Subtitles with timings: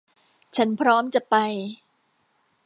[0.55, 1.35] ฉันพร้อมจะไป